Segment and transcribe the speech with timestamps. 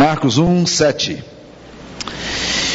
[0.00, 1.22] Marcos 1, 7.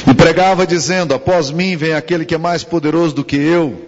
[0.08, 3.84] E pregava dizendo: Após mim vem aquele que é mais poderoso do que eu,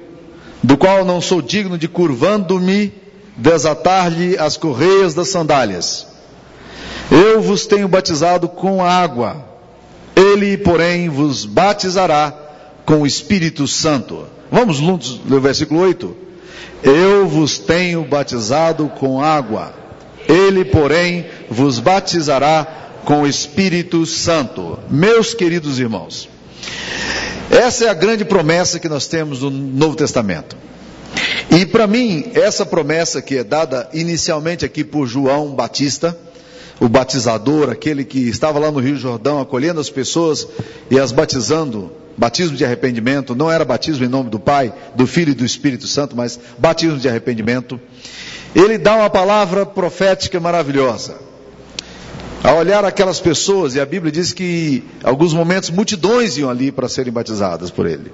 [0.63, 2.91] do qual não sou digno de curvando-me,
[3.35, 6.07] desatar-lhe as correias das sandálias.
[7.11, 9.45] Eu vos tenho batizado com água,
[10.15, 12.33] ele, porém, vos batizará
[12.87, 14.25] com o Espírito Santo.
[14.51, 16.17] Vamos juntos no versículo 8.
[16.81, 19.75] Eu vos tenho batizado com água,
[20.27, 24.77] ele, porém, vos batizará com o Espírito Santo.
[24.89, 26.27] Meus queridos irmãos,
[27.49, 30.57] essa é a grande promessa que nós temos no Novo Testamento.
[31.49, 36.17] E para mim, essa promessa que é dada inicialmente aqui por João Batista,
[36.81, 40.45] o batizador, aquele que estava lá no Rio Jordão acolhendo as pessoas
[40.91, 45.31] e as batizando, batismo de arrependimento, não era batismo em nome do Pai, do Filho
[45.31, 47.79] e do Espírito Santo, mas batismo de arrependimento.
[48.53, 51.26] Ele dá uma palavra profética maravilhosa.
[52.43, 56.71] A olhar aquelas pessoas, e a Bíblia diz que em alguns momentos multidões iam ali
[56.71, 58.11] para serem batizadas por ele.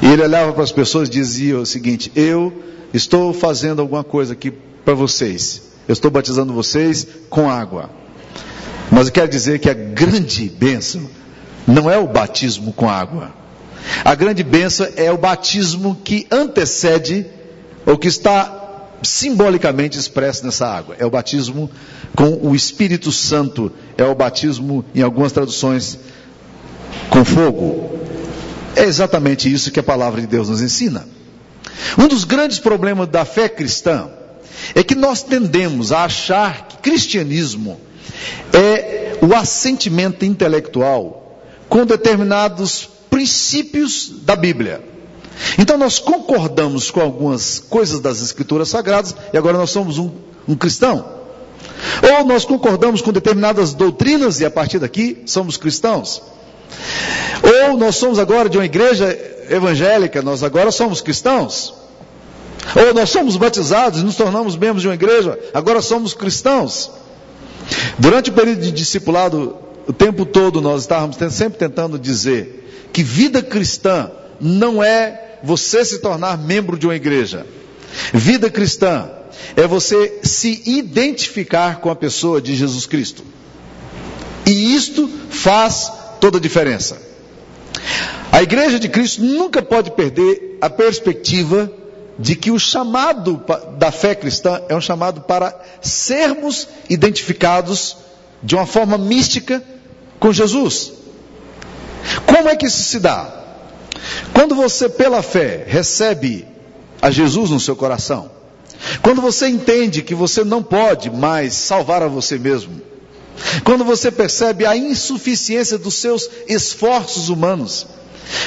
[0.00, 2.52] E ele olhava para as pessoas e dizia o seguinte: Eu
[2.92, 4.52] estou fazendo alguma coisa aqui
[4.84, 5.62] para vocês.
[5.86, 7.90] Eu estou batizando vocês com água.
[8.90, 11.08] Mas eu quero dizer que a grande bênção
[11.66, 13.32] não é o batismo com água.
[14.04, 17.26] A grande bênção é o batismo que antecede
[17.84, 18.63] ou que está
[19.04, 20.96] simbolicamente expresso nessa água.
[20.98, 21.70] É o batismo
[22.16, 23.70] com o Espírito Santo.
[23.96, 25.98] É o batismo, em algumas traduções,
[27.10, 27.98] com fogo.
[28.76, 31.06] É exatamente isso que a palavra de Deus nos ensina.
[31.98, 34.08] Um dos grandes problemas da fé cristã
[34.74, 37.80] é que nós tendemos a achar que cristianismo
[38.52, 44.93] é o assentimento intelectual com determinados princípios da Bíblia.
[45.58, 50.10] Então nós concordamos com algumas coisas das Escrituras Sagradas e agora nós somos um,
[50.46, 51.04] um cristão.
[52.16, 56.22] Ou nós concordamos com determinadas doutrinas e a partir daqui somos cristãos.
[57.42, 59.16] Ou nós somos agora de uma igreja
[59.48, 61.74] evangélica, nós agora somos cristãos.
[62.74, 66.90] Ou nós somos batizados e nos tornamos membros de uma igreja, agora somos cristãos.
[67.98, 69.56] Durante o período de discipulado,
[69.86, 74.10] o tempo todo nós estávamos sempre tentando dizer que vida cristã
[74.40, 77.46] não é você se tornar membro de uma igreja.
[78.12, 79.10] Vida cristã
[79.54, 83.22] é você se identificar com a pessoa de Jesus Cristo.
[84.46, 87.00] E isto faz toda a diferença.
[88.32, 91.70] A igreja de Cristo nunca pode perder a perspectiva
[92.18, 93.44] de que o chamado
[93.76, 97.96] da fé cristã é um chamado para sermos identificados
[98.42, 99.62] de uma forma mística
[100.18, 100.92] com Jesus.
[102.26, 103.43] Como é que isso se dá?
[104.32, 106.46] Quando você, pela fé, recebe
[107.00, 108.30] a Jesus no seu coração,
[109.02, 112.80] quando você entende que você não pode mais salvar a você mesmo,
[113.64, 117.86] quando você percebe a insuficiência dos seus esforços humanos,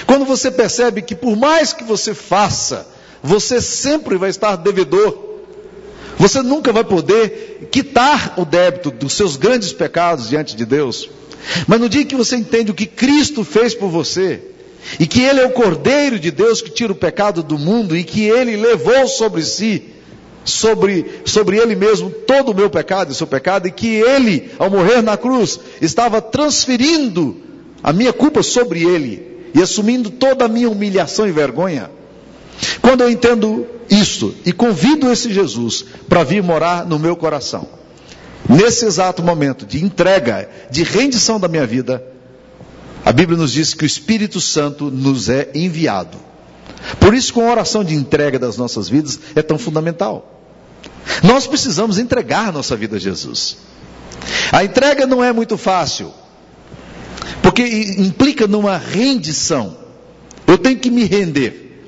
[0.05, 2.87] quando você percebe que por mais que você faça,
[3.21, 5.25] você sempre vai estar devedor,
[6.17, 11.09] você nunca vai poder quitar o débito dos seus grandes pecados diante de Deus.
[11.67, 14.41] Mas no dia que você entende o que Cristo fez por você,
[14.99, 18.03] e que Ele é o Cordeiro de Deus que tira o pecado do mundo, e
[18.03, 19.97] que Ele levou sobre si
[20.47, 24.69] sobre, sobre ele mesmo todo o meu pecado e seu pecado, e que ele, ao
[24.69, 27.37] morrer na cruz, estava transferindo
[27.83, 31.91] a minha culpa sobre ele e assumindo toda a minha humilhação e vergonha.
[32.81, 37.67] Quando eu entendo isso e convido esse Jesus para vir morar no meu coração,
[38.49, 42.03] nesse exato momento de entrega, de rendição da minha vida,
[43.07, 46.17] a Bíblia nos diz que o Espírito Santo nos é enviado.
[46.99, 50.41] Por isso, com a oração de entrega das nossas vidas é tão fundamental.
[51.23, 53.59] Nós precisamos entregar nossa vida a Jesus.
[54.51, 56.11] A entrega não é muito fácil,
[57.41, 57.63] porque
[57.97, 59.77] implica numa rendição.
[60.45, 61.81] Eu tenho que me render.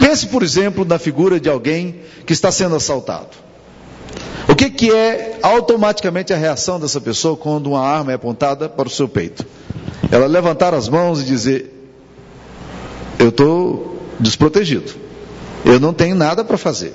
[0.00, 3.36] Pense, por exemplo, na figura de alguém que está sendo assaltado.
[4.48, 8.88] O que, que é automaticamente a reação dessa pessoa quando uma arma é apontada para
[8.88, 9.46] o seu peito?
[10.10, 11.72] Ela levantar as mãos e dizer:
[13.18, 14.92] Eu estou desprotegido.
[15.64, 16.94] Eu não tenho nada para fazer.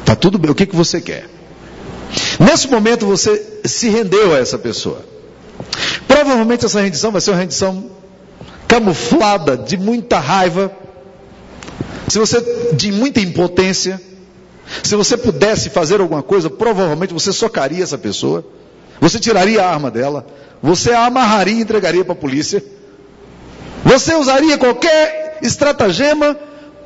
[0.00, 1.28] Está tudo bem, o que, que você quer?
[2.38, 5.04] Nesse momento você se rendeu a essa pessoa.
[6.08, 7.90] Provavelmente essa rendição vai ser uma rendição
[8.66, 10.72] camuflada de muita raiva,
[12.08, 12.40] se você
[12.74, 14.00] de muita impotência.
[14.82, 18.44] Se você pudesse fazer alguma coisa, provavelmente você socaria essa pessoa,
[19.00, 20.26] você tiraria a arma dela,
[20.62, 22.62] você a amarraria e entregaria para a polícia.
[23.84, 26.36] Você usaria qualquer estratagema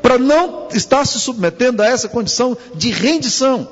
[0.00, 3.66] para não estar se submetendo a essa condição de rendição.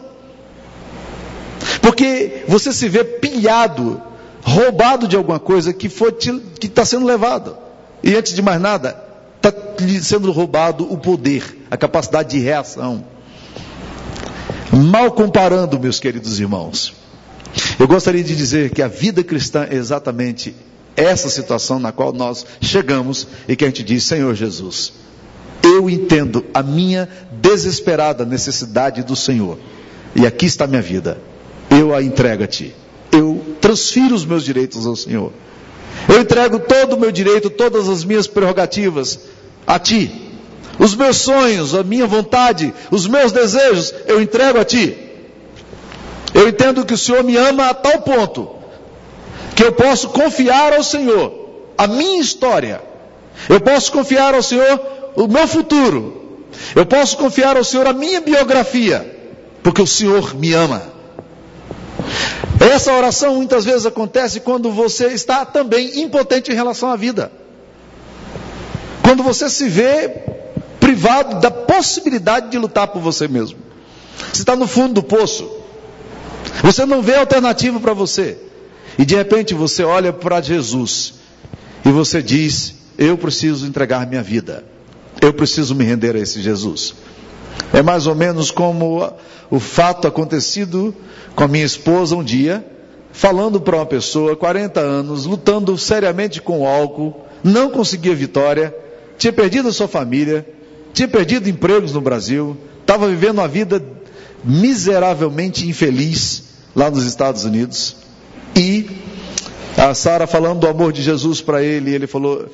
[1.81, 4.03] Porque você se vê pilhado
[4.43, 7.57] roubado de alguma coisa que está sendo levado.
[8.03, 9.01] E antes de mais nada,
[9.37, 9.53] está
[10.03, 13.05] sendo roubado o poder, a capacidade de reação.
[14.73, 17.02] Mal comparando, meus queridos irmãos,
[17.79, 20.55] eu gostaria de dizer que a vida cristã é exatamente
[20.97, 24.93] essa situação na qual nós chegamos e que a gente diz: Senhor Jesus,
[25.63, 27.09] eu entendo a minha
[27.41, 29.59] desesperada necessidade do Senhor,
[30.15, 31.19] e aqui está minha vida,
[31.71, 32.75] eu a entrego a Ti,
[33.11, 35.33] eu transfiro os meus direitos ao Senhor,
[36.09, 39.21] eu entrego todo o meu direito, todas as minhas prerrogativas
[39.67, 40.11] a Ti,
[40.79, 45.02] os meus sonhos, a minha vontade, os meus desejos, eu entrego a Ti.
[46.35, 48.63] Eu entendo que o Senhor me ama a tal ponto
[49.55, 51.33] que eu posso confiar ao Senhor
[51.77, 52.81] a minha história.
[53.49, 54.81] Eu posso confiar ao Senhor
[55.15, 56.47] o meu futuro.
[56.75, 59.19] Eu posso confiar ao Senhor a minha biografia,
[59.63, 60.83] porque o Senhor me ama.
[62.61, 67.33] Essa oração muitas vezes acontece quando você está também impotente em relação à vida.
[69.03, 70.09] Quando você se vê
[70.79, 73.59] privado da possibilidade de lutar por você mesmo.
[74.33, 75.62] Você está no fundo do poço.
[76.63, 78.37] Você não vê alternativa para você.
[78.99, 81.15] E de repente você olha para Jesus
[81.85, 84.65] e você diz: Eu preciso entregar minha vida.
[85.21, 86.95] Eu preciso me render a esse Jesus.
[87.73, 89.13] É mais ou menos como
[89.51, 90.95] o fato acontecido
[91.35, 92.65] com a minha esposa um dia,
[93.13, 98.75] falando para uma pessoa, 40 anos, lutando seriamente com o álcool, não conseguia vitória,
[99.19, 100.47] tinha perdido a sua família,
[100.93, 103.83] tinha perdido empregos no Brasil, estava vivendo uma vida
[104.45, 106.45] miseravelmente infeliz
[106.75, 107.97] lá nos Estados Unidos.
[108.57, 108.87] E
[109.77, 112.47] a Sara falando do amor de Jesus para ele, ele falou: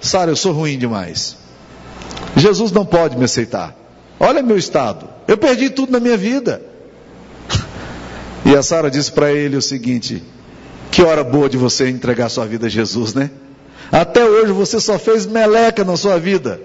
[0.00, 1.36] Sara, eu sou ruim demais.
[2.36, 3.74] Jesus não pode me aceitar.
[4.18, 5.08] Olha meu estado.
[5.26, 6.62] Eu perdi tudo na minha vida.
[8.44, 10.22] E a Sara disse para ele o seguinte:
[10.90, 13.30] Que hora boa de você entregar sua vida a Jesus, né?
[13.90, 16.60] Até hoje você só fez meleca na sua vida.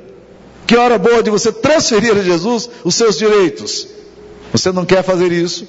[0.67, 3.87] Que hora boa de você transferir a Jesus os seus direitos.
[4.51, 5.67] Você não quer fazer isso?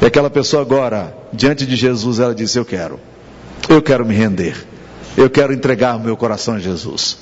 [0.00, 2.98] E aquela pessoa agora, diante de Jesus, ela disse: Eu quero.
[3.68, 4.56] Eu quero me render.
[5.16, 7.18] Eu quero entregar o meu coração a Jesus.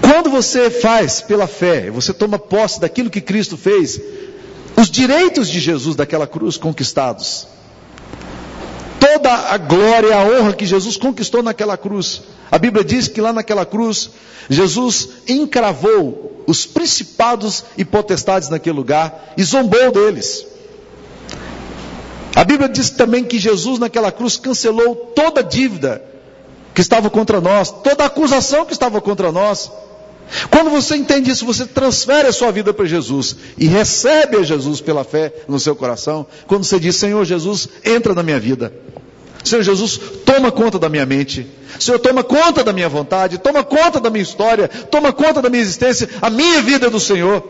[0.00, 4.00] Quando você faz pela fé, você toma posse daquilo que Cristo fez,
[4.76, 7.46] os direitos de Jesus daquela cruz conquistados,
[9.14, 13.20] toda a glória e a honra que Jesus conquistou naquela cruz, a Bíblia diz que
[13.20, 14.10] lá naquela cruz,
[14.50, 20.46] Jesus encravou os principados e potestades naquele lugar e zombou deles.
[22.34, 26.02] A Bíblia diz também que Jesus naquela cruz cancelou toda dívida
[26.74, 29.70] que estava contra nós, toda acusação que estava contra nós.
[30.50, 34.80] Quando você entende isso, você transfere a sua vida para Jesus e recebe a Jesus
[34.80, 36.26] pela fé no seu coração.
[36.48, 38.72] Quando você diz, Senhor Jesus, entra na minha vida.
[39.44, 41.46] Senhor Jesus, toma conta da minha mente.
[41.78, 45.62] Senhor, toma conta da minha vontade, toma conta da minha história, toma conta da minha
[45.62, 46.08] existência.
[46.22, 47.42] A minha vida é do Senhor.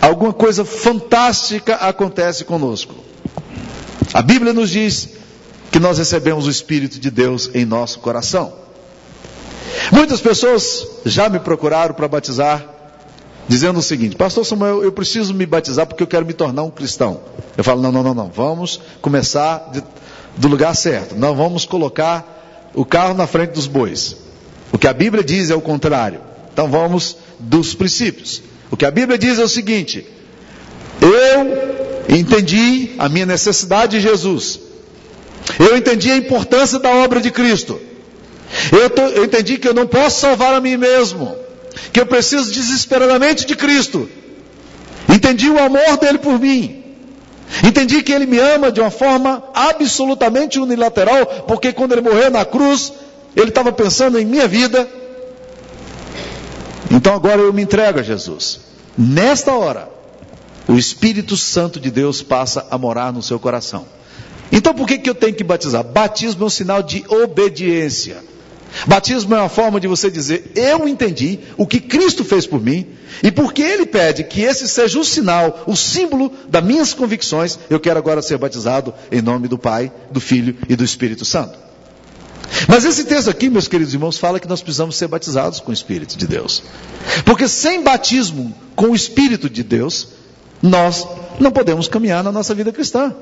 [0.00, 2.94] Alguma coisa fantástica acontece conosco.
[4.12, 5.10] A Bíblia nos diz
[5.70, 8.52] que nós recebemos o Espírito de Deus em nosso coração.
[9.90, 12.64] Muitas pessoas já me procuraram para batizar,
[13.48, 16.70] dizendo o seguinte: Pastor Samuel, eu preciso me batizar porque eu quero me tornar um
[16.70, 17.20] cristão.
[17.56, 18.28] Eu falo: não, não, não, não.
[18.28, 19.82] Vamos começar de,
[20.36, 21.14] do lugar certo.
[21.14, 24.16] Não vamos colocar o carro na frente dos bois.
[24.72, 26.20] O que a Bíblia diz é o contrário.
[26.52, 28.42] Então vamos dos princípios.
[28.70, 30.06] O que a Bíblia diz é o seguinte:
[31.00, 34.60] eu entendi a minha necessidade de Jesus.
[35.58, 37.80] Eu entendi a importância da obra de Cristo.
[38.70, 41.36] Eu, tô, eu entendi que eu não posso salvar a mim mesmo.
[41.92, 44.08] Que eu preciso desesperadamente de Cristo.
[45.08, 46.81] Entendi o amor dele por mim.
[47.62, 52.44] Entendi que ele me ama de uma forma absolutamente unilateral, porque quando ele morreu na
[52.44, 52.92] cruz,
[53.36, 54.88] ele estava pensando em minha vida.
[56.90, 58.60] Então agora eu me entrego a Jesus.
[58.96, 59.88] Nesta hora,
[60.68, 63.86] o Espírito Santo de Deus passa a morar no seu coração.
[64.50, 65.82] Então por que, que eu tenho que batizar?
[65.84, 68.22] Batismo é um sinal de obediência.
[68.86, 72.86] Batismo é uma forma de você dizer: Eu entendi o que Cristo fez por mim,
[73.22, 77.78] e porque Ele pede que esse seja o sinal, o símbolo das minhas convicções, eu
[77.78, 81.58] quero agora ser batizado em nome do Pai, do Filho e do Espírito Santo.
[82.68, 85.74] Mas esse texto aqui, meus queridos irmãos, fala que nós precisamos ser batizados com o
[85.74, 86.62] Espírito de Deus.
[87.24, 90.08] Porque sem batismo com o Espírito de Deus,
[90.60, 91.06] nós
[91.40, 93.14] não podemos caminhar na nossa vida cristã.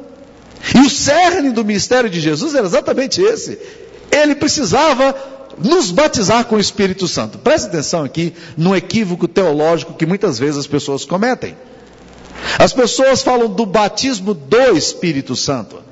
[0.75, 3.59] E o cerne do ministério de Jesus era exatamente esse.
[4.11, 5.15] Ele precisava
[5.63, 7.39] nos batizar com o Espírito Santo.
[7.39, 11.57] Preste atenção aqui no equívoco teológico que muitas vezes as pessoas cometem.
[12.59, 15.83] As pessoas falam do batismo do Espírito Santo.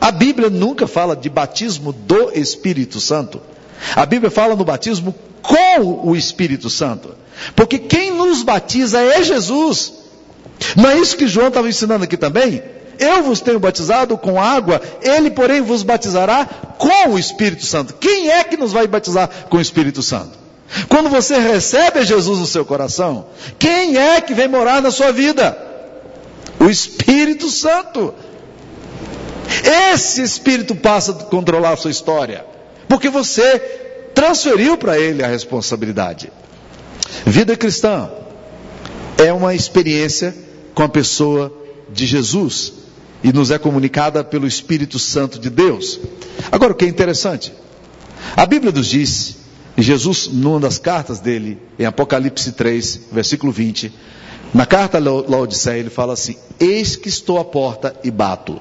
[0.00, 3.40] A Bíblia nunca fala de batismo do Espírito Santo.
[3.94, 7.14] A Bíblia fala no batismo com o Espírito Santo.
[7.54, 9.92] Porque quem nos batiza é Jesus.
[10.74, 12.62] Não é isso que João estava ensinando aqui também?
[12.98, 16.46] Eu vos tenho batizado com água, ele, porém, vos batizará
[16.78, 17.94] com o Espírito Santo.
[17.94, 20.46] Quem é que nos vai batizar com o Espírito Santo?
[20.88, 23.26] Quando você recebe Jesus no seu coração,
[23.58, 25.56] quem é que vem morar na sua vida?
[26.58, 28.14] O Espírito Santo.
[29.92, 32.44] Esse Espírito passa a controlar a sua história,
[32.88, 33.58] porque você
[34.14, 36.32] transferiu para ele a responsabilidade.
[37.24, 38.10] Vida cristã
[39.18, 40.34] é uma experiência
[40.74, 41.52] com a pessoa
[41.88, 42.85] de Jesus
[43.22, 45.98] e nos é comunicada pelo Espírito Santo de Deus.
[46.50, 47.52] Agora, o que é interessante,
[48.36, 49.36] a Bíblia nos diz,
[49.76, 53.92] e Jesus, numa das cartas dele, em Apocalipse 3, versículo 20,
[54.54, 58.60] na carta Laodiceia, ele fala assim: Eis que estou à porta e bato.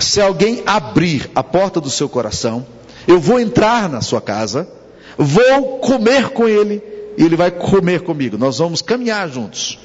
[0.00, 2.66] Se alguém abrir a porta do seu coração,
[3.06, 4.68] eu vou entrar na sua casa,
[5.16, 6.82] vou comer com ele
[7.16, 8.36] e ele vai comer comigo.
[8.36, 9.78] Nós vamos caminhar juntos.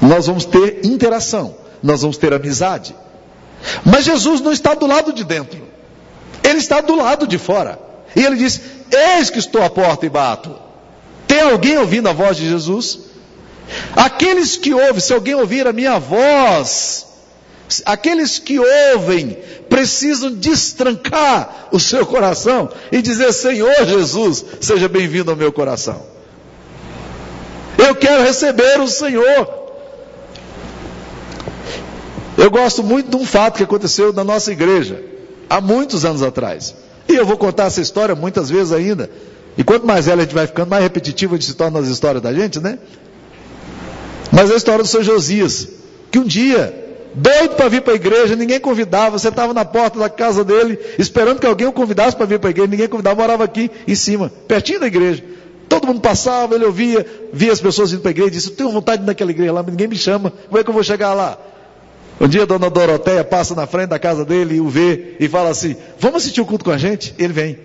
[0.00, 2.94] Nós vamos ter interação, nós vamos ter amizade.
[3.84, 5.60] Mas Jesus não está do lado de dentro.
[6.42, 7.78] Ele está do lado de fora.
[8.14, 10.54] E ele diz: Eis que estou à porta e bato.
[11.26, 13.00] Tem alguém ouvindo a voz de Jesus?
[13.96, 17.06] Aqueles que ouvem, se alguém ouvir a minha voz,
[17.84, 19.36] aqueles que ouvem,
[19.68, 26.00] precisam destrancar o seu coração e dizer: Senhor Jesus, seja bem-vindo ao meu coração.
[27.76, 29.65] Eu quero receber o Senhor.
[32.36, 35.02] Eu gosto muito de um fato que aconteceu na nossa igreja,
[35.48, 36.74] há muitos anos atrás.
[37.08, 39.08] E eu vou contar essa história muitas vezes ainda.
[39.56, 41.88] E quanto mais velho a gente vai ficando, mais repetitivo a gente se torna nas
[41.88, 42.78] histórias da gente, né?
[44.30, 45.68] Mas a história do seu Josias,
[46.10, 46.74] que um dia,
[47.14, 50.78] doido para vir para a igreja, ninguém convidava, você estava na porta da casa dele,
[50.98, 53.94] esperando que alguém o convidasse para vir para a igreja, ninguém convidava, morava aqui em
[53.94, 55.24] cima, pertinho da igreja.
[55.68, 58.70] Todo mundo passava, ele ouvia, via as pessoas indo para a igreja disse: Eu tenho
[58.70, 60.82] vontade de ir naquela igreja lá, mas ninguém me chama, como é que eu vou
[60.82, 61.38] chegar lá?
[62.20, 65.28] Um dia a dona Doroteia passa na frente da casa dele e o vê e
[65.28, 67.14] fala assim: Vamos assistir o culto com a gente?
[67.18, 67.58] Ele vem.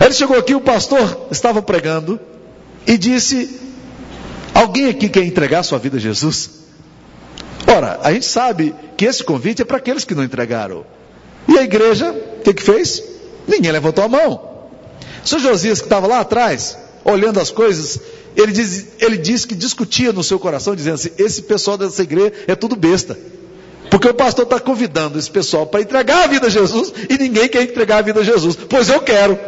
[0.00, 2.18] Ele chegou aqui, o pastor estava pregando
[2.86, 3.60] e disse:
[4.54, 6.60] Alguém aqui quer entregar sua vida a Jesus?
[7.66, 10.84] Ora, a gente sabe que esse convite é para aqueles que não entregaram.
[11.46, 13.02] E a igreja, o que, que fez?
[13.46, 14.50] Ninguém levantou a mão.
[15.24, 18.00] Senhor Josias, que estava lá atrás, olhando as coisas,
[18.36, 22.32] ele diz, ele diz que discutia no seu coração, dizendo assim: esse pessoal dessa igreja
[22.46, 23.18] é tudo besta.
[23.90, 27.48] Porque o pastor está convidando esse pessoal para entregar a vida a Jesus e ninguém
[27.48, 28.56] quer entregar a vida a Jesus.
[28.56, 29.38] Pois eu quero.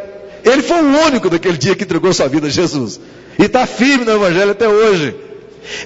[0.45, 3.01] Ele foi o único daquele dia que entregou sua vida a Jesus.
[3.39, 5.15] E está firme no Evangelho até hoje.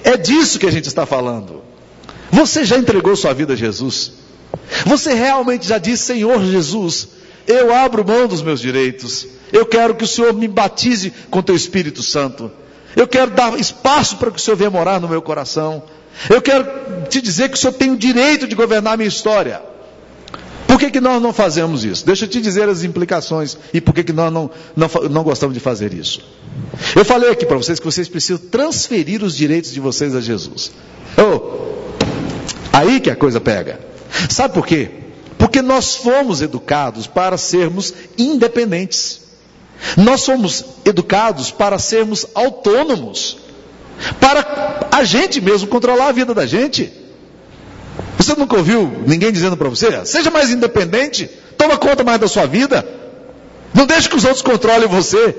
[0.03, 1.61] É disso que a gente está falando.
[2.31, 4.13] Você já entregou sua vida a Jesus?
[4.85, 7.09] Você realmente já disse, Senhor Jesus,
[7.47, 9.27] eu abro mão dos meus direitos.
[9.53, 12.51] Eu quero que o Senhor me batize com teu Espírito Santo.
[12.97, 15.83] Eu quero dar espaço para que o Senhor venha morar no meu coração.
[16.27, 16.65] Eu quero
[17.07, 19.61] te dizer que o Senhor tem o direito de governar a minha história.
[20.65, 22.03] Por que, que nós não fazemos isso?
[22.03, 25.53] Deixa eu te dizer as implicações e por que, que nós não, não, não gostamos
[25.53, 26.21] de fazer isso.
[26.95, 30.71] Eu falei aqui para vocês que vocês precisam transferir os direitos de vocês a Jesus.
[31.15, 31.67] Oh,
[32.73, 33.79] aí que a coisa pega.
[34.27, 34.89] Sabe por quê?
[35.37, 39.26] Porque nós fomos educados para sermos independentes.
[39.95, 43.37] Nós somos educados para sermos autônomos
[44.19, 46.91] para a gente mesmo controlar a vida da gente.
[48.17, 50.05] Você nunca ouviu ninguém dizendo para você?
[50.05, 52.87] Seja mais independente, toma conta mais da sua vida,
[53.73, 55.35] não deixe que os outros controlem você.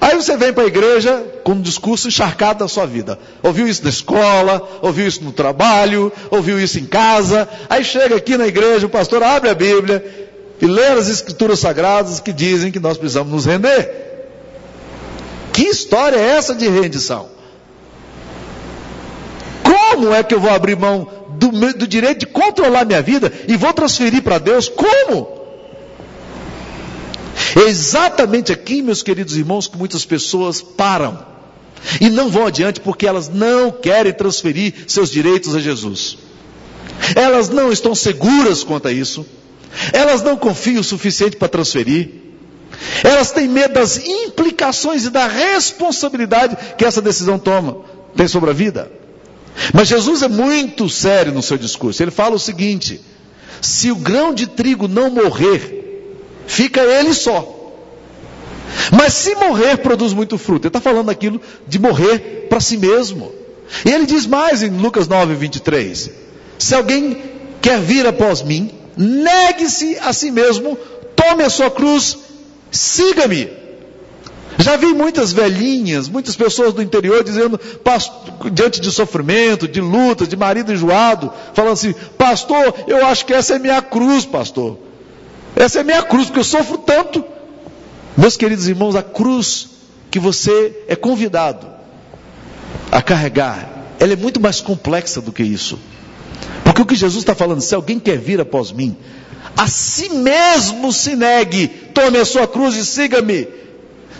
[0.00, 3.18] Aí você vem para a igreja com um discurso encharcado da sua vida.
[3.42, 7.48] Ouviu isso na escola, ouviu isso no trabalho, ouviu isso em casa.
[7.70, 10.25] Aí chega aqui na igreja, o pastor abre a Bíblia
[10.60, 14.06] e lê as escrituras sagradas que dizem que nós precisamos nos render.
[15.52, 17.28] Que história é essa de rendição?
[19.62, 21.08] Como é que eu vou abrir mão
[21.38, 24.68] do, do direito de controlar minha vida e vou transferir para Deus?
[24.68, 25.36] Como?
[27.56, 31.24] É exatamente aqui, meus queridos irmãos, que muitas pessoas param
[32.00, 36.18] e não vão adiante porque elas não querem transferir seus direitos a Jesus.
[37.14, 39.24] Elas não estão seguras quanto a isso.
[39.92, 42.10] Elas não confiam o suficiente para transferir.
[43.02, 47.78] Elas têm medo das implicações e da responsabilidade que essa decisão toma,
[48.16, 48.90] tem sobre a vida.
[49.72, 52.02] Mas Jesus é muito sério no seu discurso.
[52.02, 53.00] Ele fala o seguinte:
[53.60, 56.10] se o grão de trigo não morrer,
[56.46, 57.54] fica ele só.
[58.92, 60.66] Mas se morrer, produz muito fruto.
[60.66, 63.32] Ele está falando aquilo de morrer para si mesmo.
[63.84, 66.10] E ele diz mais em Lucas 9, 23:
[66.58, 67.16] Se alguém
[67.60, 70.76] quer vir após mim, negue-se a si mesmo,
[71.14, 72.16] tome a sua cruz,
[72.70, 73.50] siga-me.
[74.58, 77.60] Já vi muitas velhinhas, muitas pessoas do interior dizendo,
[78.52, 83.56] diante de sofrimento, de luta, de marido enjoado, falando assim: Pastor, eu acho que essa
[83.56, 84.78] é minha cruz, pastor.
[85.54, 87.24] Essa é minha cruz, porque eu sofro tanto.
[88.16, 89.68] Meus queridos irmãos, a cruz
[90.10, 91.66] que você é convidado
[92.90, 95.78] a carregar, ela é muito mais complexa do que isso.
[96.76, 98.94] Porque o que Jesus está falando, se alguém quer vir após mim,
[99.56, 103.48] a si mesmo se negue, tome a sua cruz e siga-me.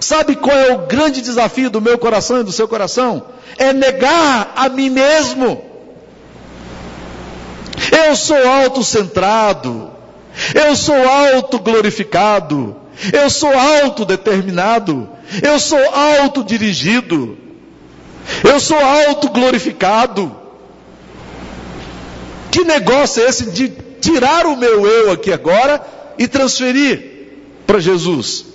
[0.01, 3.25] Sabe qual é o grande desafio do meu coração e do seu coração?
[3.59, 5.63] É negar a mim mesmo.
[7.93, 9.91] Eu sou autocentrado,
[10.55, 12.75] eu sou autoglorificado,
[13.13, 15.07] eu sou autodeterminado,
[15.43, 17.37] eu sou autodirigido,
[18.43, 20.46] eu sou autoglorificado.
[22.57, 23.69] Que negócio é esse de
[24.01, 25.79] tirar o meu eu aqui agora
[26.19, 27.03] e transferir
[27.67, 28.47] para Jesus?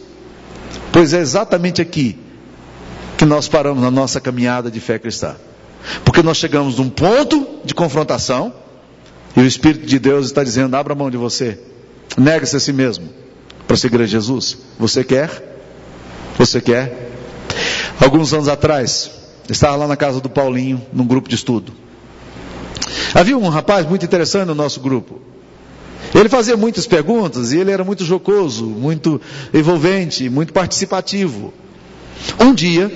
[0.91, 2.17] Pois é exatamente aqui
[3.15, 5.35] que nós paramos na nossa caminhada de fé cristã.
[6.03, 8.51] Porque nós chegamos num ponto de confrontação
[9.37, 11.59] e o Espírito de Deus está dizendo: abra mão de você,
[12.17, 13.07] nega-se a si mesmo
[13.67, 14.57] para seguir a Jesus.
[14.79, 15.59] Você quer?
[16.39, 17.11] Você quer?
[17.99, 19.11] Alguns anos atrás,
[19.47, 21.71] estava lá na casa do Paulinho, num grupo de estudo.
[23.13, 25.19] Havia um rapaz muito interessante no nosso grupo.
[26.13, 29.21] Ele fazia muitas perguntas e ele era muito jocoso, muito
[29.53, 31.53] envolvente, muito participativo.
[32.39, 32.91] Um dia,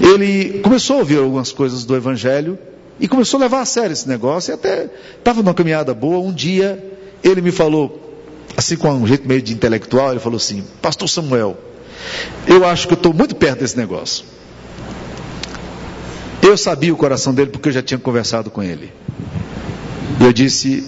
[0.00, 2.58] ele começou a ouvir algumas coisas do Evangelho
[2.98, 6.18] e começou a levar a sério esse negócio e até estava numa caminhada boa.
[6.18, 6.82] Um dia,
[7.22, 8.00] ele me falou,
[8.56, 11.56] assim com um jeito meio de intelectual, ele falou assim: Pastor Samuel,
[12.46, 14.24] eu acho que eu estou muito perto desse negócio.
[16.42, 18.92] Eu sabia o coração dele porque eu já tinha conversado com ele.
[20.20, 20.84] E eu disse: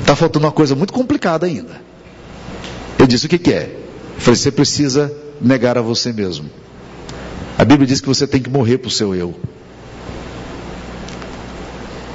[0.00, 1.82] Está faltando uma coisa muito complicada ainda.
[2.98, 3.76] Eu disse: O que, que é?
[4.14, 6.48] Eu falei: Você precisa negar a você mesmo.
[7.58, 9.38] A Bíblia diz que você tem que morrer para o seu eu.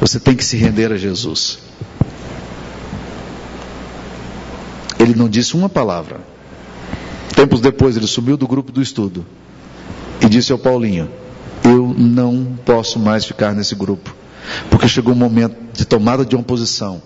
[0.02, 1.60] Você tem que se render a Jesus.
[5.00, 6.20] Ele não disse uma palavra.
[7.36, 9.24] Tempos depois, ele subiu do grupo do estudo
[10.20, 11.10] e disse ao Paulinho:
[11.66, 14.16] Eu não posso mais ficar nesse grupo,
[14.70, 17.02] porque chegou um momento de tomada de uma posição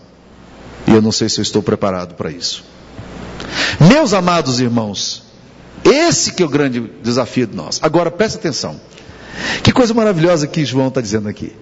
[0.88, 2.63] e eu não sei se eu estou preparado para isso.
[3.80, 5.24] Meus amados irmãos,
[5.84, 7.80] esse que é o grande desafio de nós.
[7.82, 8.80] Agora presta atenção.
[9.63, 11.56] Que coisa maravilhosa que João está dizendo aqui.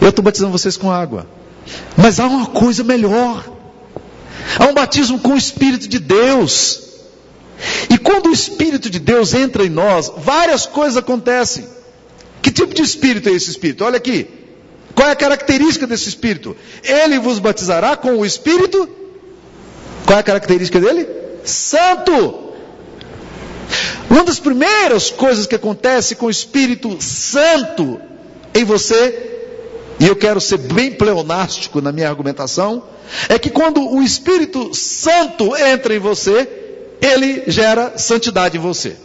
[0.00, 1.26] Eu estou batizando vocês com água.
[1.96, 3.44] Mas há uma coisa melhor.
[4.58, 6.85] Há um batismo com o Espírito de Deus.
[7.90, 11.66] E quando o Espírito de Deus entra em nós, várias coisas acontecem.
[12.42, 13.84] Que tipo de Espírito é esse Espírito?
[13.84, 14.28] Olha aqui.
[14.94, 16.56] Qual é a característica desse Espírito?
[16.82, 18.88] Ele vos batizará com o Espírito.
[20.04, 21.06] Qual é a característica dele?
[21.44, 22.44] Santo.
[24.08, 28.00] Uma das primeiras coisas que acontece com o Espírito Santo
[28.54, 29.36] em você
[29.98, 32.82] e eu quero ser bem pleonástico na minha argumentação,
[33.28, 36.48] é que quando o Espírito Santo entra em você,
[37.00, 38.96] ele gera santidade em você.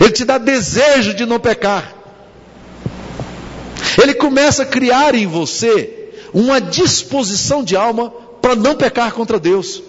[0.00, 1.94] Ele te dá desejo de não pecar.
[4.02, 8.10] Ele começa a criar em você uma disposição de alma
[8.42, 9.82] para não pecar contra Deus.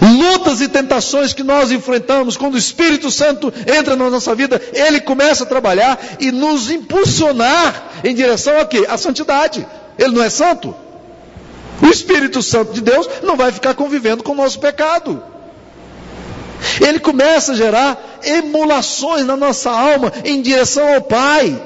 [0.00, 5.00] Lutas e tentações que nós enfrentamos, quando o Espírito Santo entra na nossa vida, ele
[5.00, 8.86] começa a trabalhar e nos impulsionar em direção a quê?
[8.88, 9.66] A santidade.
[9.98, 10.74] Ele não é santo?
[11.82, 15.22] O Espírito Santo de Deus não vai ficar convivendo com o nosso pecado.
[16.80, 21.60] Ele começa a gerar emulações na nossa alma em direção ao Pai.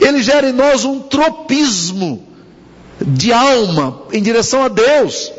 [0.00, 2.26] Ele gera em nós um tropismo
[3.00, 5.32] de alma em direção a Deus.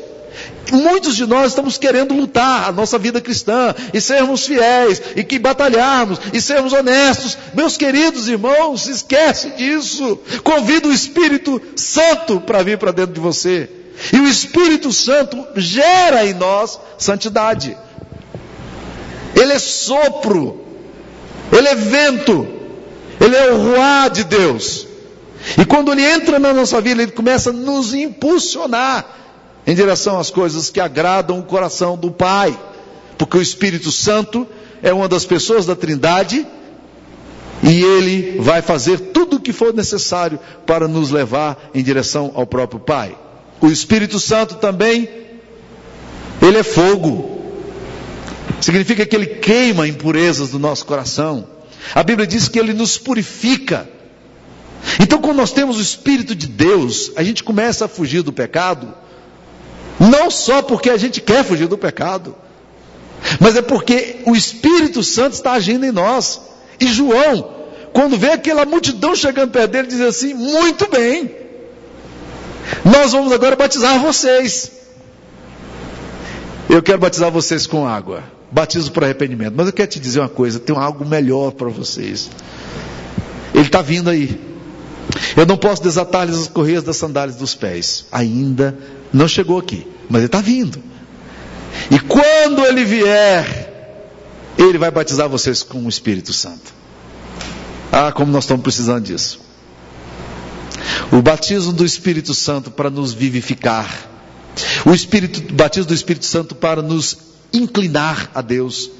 [0.71, 5.39] Muitos de nós estamos querendo lutar a nossa vida cristã e sermos fiéis e que
[5.39, 7.37] batalharmos e sermos honestos.
[7.53, 10.19] Meus queridos irmãos, esquece disso.
[10.43, 13.69] Convida o Espírito Santo para vir para dentro de você.
[14.13, 17.75] E o Espírito Santo gera em nós santidade.
[19.35, 20.65] Ele é sopro.
[21.51, 22.47] Ele é vento.
[23.19, 24.87] Ele é o ruá de Deus.
[25.57, 29.19] E quando ele entra na nossa vida, ele começa a nos impulsionar
[29.69, 32.59] em direção às coisas que agradam o coração do Pai,
[33.19, 34.47] porque o Espírito Santo
[34.81, 36.43] é uma das pessoas da Trindade
[37.61, 42.47] e ele vai fazer tudo o que for necessário para nos levar em direção ao
[42.47, 43.15] próprio Pai.
[43.61, 45.07] O Espírito Santo também,
[46.41, 47.39] ele é fogo.
[48.59, 51.47] Significa que ele queima impurezas do nosso coração.
[51.93, 53.87] A Bíblia diz que ele nos purifica.
[54.99, 58.95] Então, quando nós temos o Espírito de Deus, a gente começa a fugir do pecado,
[59.99, 62.35] não só porque a gente quer fugir do pecado,
[63.39, 66.41] mas é porque o Espírito Santo está agindo em nós.
[66.79, 67.55] E João,
[67.91, 71.35] quando vê aquela multidão chegando perto dele, diz assim: Muito bem,
[72.85, 74.71] nós vamos agora batizar vocês.
[76.69, 79.53] Eu quero batizar vocês com água, batismo para arrependimento.
[79.55, 82.29] Mas eu quero te dizer uma coisa: tem algo melhor para vocês.
[83.53, 84.39] Ele está vindo aí.
[85.35, 88.05] Eu não posso desatar-lhes as correias das sandálias dos pés.
[88.11, 88.77] Ainda
[89.11, 90.81] não chegou aqui, mas ele está vindo.
[91.91, 93.69] E quando ele vier,
[94.57, 96.73] ele vai batizar vocês com o Espírito Santo.
[97.91, 99.39] Ah, como nós estamos precisando disso.
[101.11, 104.09] O batismo do Espírito Santo para nos vivificar.
[104.85, 107.17] O, Espírito, o batismo do Espírito Santo para nos
[107.51, 108.91] inclinar a Deus.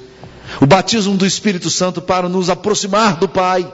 [0.60, 3.72] O batismo do Espírito Santo para nos aproximar do Pai.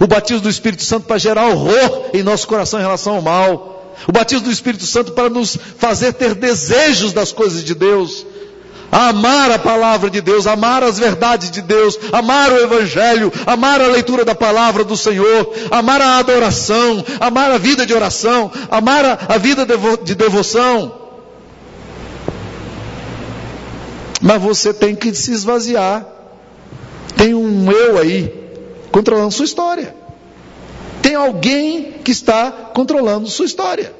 [0.00, 3.77] O batismo do Espírito Santo para gerar horror em nosso coração em relação ao mal.
[4.06, 8.26] O batismo do Espírito Santo para nos fazer ter desejos das coisas de Deus.
[8.90, 13.86] Amar a palavra de Deus, amar as verdades de Deus, amar o Evangelho, amar a
[13.86, 19.18] leitura da palavra do Senhor, amar a adoração, amar a vida de oração, amar a,
[19.28, 19.66] a vida
[20.02, 20.94] de devoção.
[24.22, 26.06] Mas você tem que se esvaziar.
[27.16, 28.32] Tem um eu aí,
[28.90, 29.97] controlando sua história.
[31.08, 33.94] Tem alguém que está controlando sua história.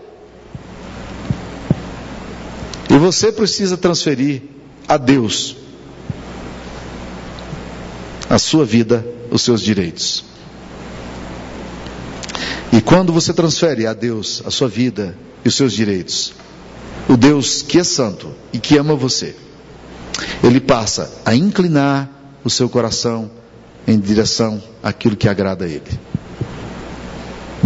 [2.90, 4.42] E você precisa transferir
[4.86, 5.56] a Deus
[8.28, 10.22] a sua vida, os seus direitos.
[12.74, 16.34] E quando você transfere a Deus a sua vida e os seus direitos,
[17.08, 19.34] o Deus que é santo e que ama você,
[20.44, 22.06] ele passa a inclinar
[22.44, 23.30] o seu coração
[23.86, 26.07] em direção àquilo que agrada a Ele.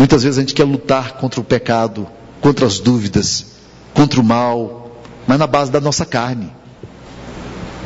[0.03, 2.09] Muitas vezes a gente quer lutar contra o pecado,
[2.41, 3.47] contra as dúvidas,
[3.95, 6.51] contra o mal, mas na base da nossa carne.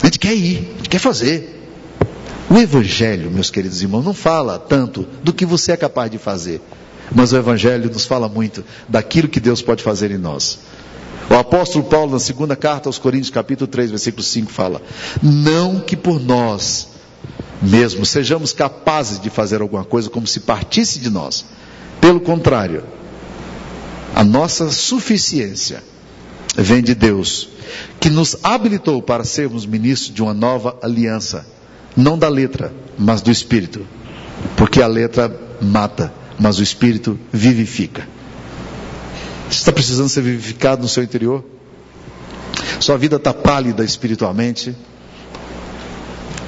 [0.03, 1.69] A gente quer ir, a gente quer fazer.
[2.49, 6.63] O Evangelho, meus queridos irmãos, não fala tanto do que você é capaz de fazer,
[7.15, 10.61] mas o Evangelho nos fala muito daquilo que Deus pode fazer em nós.
[11.29, 14.81] O apóstolo Paulo, na segunda carta aos Coríntios, capítulo 3, versículo 5, fala:
[15.23, 16.89] Não que por nós
[17.61, 21.45] mesmo sejamos capazes de fazer alguma coisa como se partisse de nós.
[22.01, 22.85] Pelo contrário,
[24.15, 25.83] a nossa suficiência
[26.57, 27.49] vem de Deus,
[28.01, 31.47] que nos habilitou para sermos ministros de uma nova aliança,
[31.97, 33.87] não da letra, mas do Espírito,
[34.57, 38.09] porque a letra mata, mas o Espírito vivifica.
[39.49, 41.45] Você está precisando ser vivificado no seu interior?
[42.81, 44.75] Sua vida está pálida espiritualmente.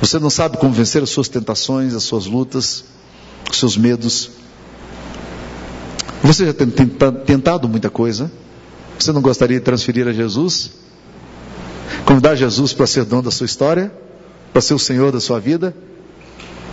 [0.00, 2.84] Você não sabe como vencer as suas tentações, as suas lutas,
[3.50, 4.30] os seus medos.
[6.22, 8.30] Você já tem tentado muita coisa?
[8.98, 10.70] Você não gostaria de transferir a Jesus?
[12.04, 13.92] Convidar Jesus para ser dono da sua história?
[14.52, 15.74] Para ser o Senhor da sua vida?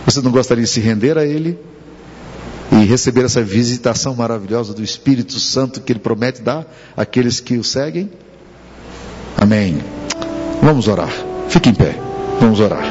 [0.06, 1.58] Você não gostaria de se render a Ele?
[2.72, 7.64] e receber essa visitação maravilhosa do Espírito Santo que Ele promete dar àqueles que o
[7.64, 8.10] seguem?
[9.38, 9.80] Amém.
[10.62, 11.12] Vamos orar.
[11.50, 11.96] Fique em pé.
[12.40, 12.84] Vamos orar.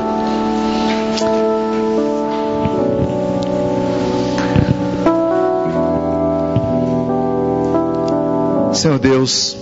[8.84, 9.56] Senhor Deus,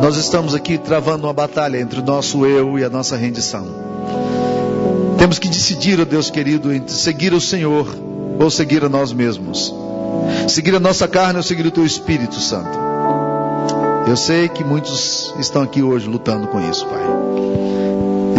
[0.00, 3.66] nós estamos aqui travando uma batalha entre o nosso eu e a nossa rendição.
[5.18, 7.88] Temos que decidir, ó oh Deus querido, entre seguir o Senhor
[8.38, 9.74] ou seguir a nós mesmos.
[10.46, 12.78] Seguir a nossa carne ou seguir o teu Espírito Santo.
[14.06, 17.02] Eu sei que muitos estão aqui hoje lutando com isso, Pai.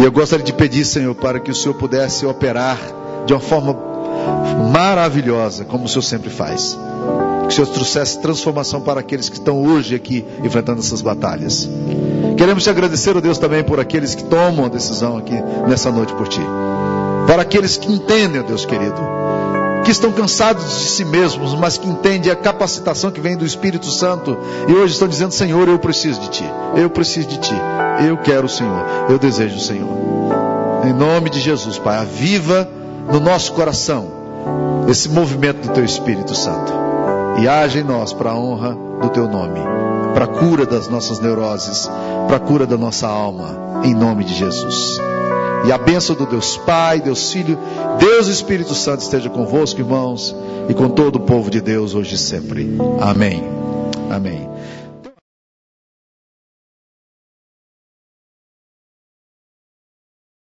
[0.00, 2.78] E eu gostaria de pedir, Senhor, para que o Senhor pudesse operar
[3.26, 3.76] de uma forma
[4.72, 6.78] maravilhosa, como o Senhor sempre faz.
[7.46, 11.68] Que o Senhor trouxesse transformação para aqueles que estão hoje aqui enfrentando essas batalhas.
[12.36, 15.34] Queremos te agradecer, ó Deus, também por aqueles que tomam a decisão aqui
[15.68, 16.40] nessa noite por ti.
[17.26, 19.00] Para aqueles que entendem, ó Deus querido,
[19.84, 23.86] que estão cansados de si mesmos, mas que entendem a capacitação que vem do Espírito
[23.90, 24.36] Santo
[24.68, 26.44] e hoje estão dizendo: Senhor, eu preciso de Ti,
[26.76, 27.54] eu preciso de Ti,
[28.08, 29.88] eu quero o Senhor, eu desejo o Senhor.
[30.84, 32.68] Em nome de Jesus, Pai, aviva
[33.12, 34.08] no nosso coração
[34.88, 36.93] esse movimento do Teu Espírito Santo
[37.38, 39.60] e age em nós para a honra do Teu nome,
[40.14, 41.90] para a cura das nossas neuroses,
[42.26, 44.98] para a cura da nossa alma, em nome de Jesus.
[45.66, 47.58] E a bênção do Deus Pai, Deus Filho,
[47.98, 50.34] Deus Espírito Santo esteja convosco, irmãos,
[50.68, 52.76] e com todo o povo de Deus hoje e sempre.
[53.00, 53.42] Amém.
[54.10, 54.48] Amém.